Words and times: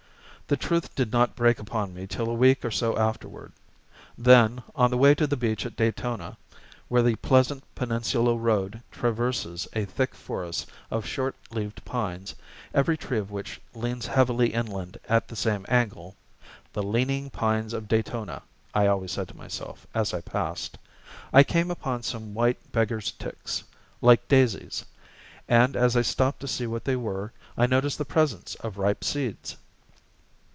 The 0.51 0.57
truth 0.57 0.93
did 0.95 1.13
not 1.13 1.37
break 1.37 1.59
upon 1.59 1.93
me 1.93 2.05
till 2.05 2.29
a 2.29 2.33
week 2.33 2.65
or 2.65 2.71
so 2.71 2.97
afterward. 2.97 3.53
Then, 4.17 4.61
on 4.75 4.91
the 4.91 4.97
way 4.97 5.15
to 5.15 5.25
the 5.25 5.37
beach 5.37 5.65
at 5.65 5.77
Daytona, 5.77 6.35
where 6.89 7.01
the 7.01 7.15
pleasant 7.15 7.63
peninsula 7.73 8.35
road 8.35 8.83
traverses 8.91 9.65
a 9.71 9.85
thick 9.85 10.13
forest 10.13 10.69
of 10.89 11.05
short 11.05 11.37
leaved 11.51 11.85
pines, 11.85 12.35
every 12.73 12.97
tree 12.97 13.17
of 13.17 13.31
which 13.31 13.61
leans 13.73 14.05
heavily 14.07 14.47
inland 14.53 14.97
at 15.07 15.29
the 15.29 15.37
same 15.37 15.65
angle 15.69 16.17
("the 16.73 16.83
leaning 16.83 17.29
pines 17.29 17.71
of 17.71 17.87
Daytona," 17.87 18.41
I 18.73 18.87
always 18.87 19.13
said 19.13 19.29
to 19.29 19.37
myself, 19.37 19.87
as 19.95 20.13
I 20.13 20.19
passed), 20.19 20.77
I 21.31 21.45
came 21.45 21.71
upon 21.71 22.03
some 22.03 22.33
white 22.33 22.59
beggar's 22.73 23.11
ticks, 23.13 23.63
like 24.01 24.27
daisies; 24.27 24.83
and 25.47 25.77
as 25.77 25.95
I 25.95 26.01
stopped 26.01 26.41
to 26.41 26.47
see 26.49 26.67
what 26.67 26.83
they 26.83 26.97
were, 26.97 27.31
I 27.57 27.67
noticed 27.67 27.97
the 27.99 28.03
presence 28.03 28.55
of 28.55 28.77
ripe 28.77 29.05
seeds. 29.05 29.55